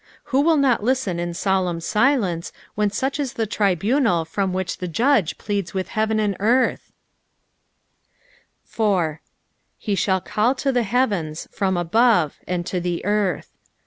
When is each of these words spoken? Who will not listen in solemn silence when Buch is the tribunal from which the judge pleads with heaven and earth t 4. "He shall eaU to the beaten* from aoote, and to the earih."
Who 0.33 0.41
will 0.41 0.57
not 0.57 0.81
listen 0.83 1.19
in 1.19 1.35
solemn 1.35 1.79
silence 1.79 2.51
when 2.73 2.89
Buch 2.89 3.19
is 3.19 3.33
the 3.33 3.45
tribunal 3.45 4.25
from 4.25 4.51
which 4.51 4.79
the 4.79 4.87
judge 4.87 5.37
pleads 5.37 5.75
with 5.75 5.89
heaven 5.89 6.19
and 6.19 6.35
earth 6.39 6.87
t 6.89 6.93
4. 8.63 9.21
"He 9.77 9.93
shall 9.93 10.19
eaU 10.21 10.57
to 10.57 10.71
the 10.71 10.81
beaten* 10.85 11.35
from 11.51 11.75
aoote, 11.75 12.33
and 12.47 12.65
to 12.65 12.79
the 12.79 13.03
earih." 13.05 13.43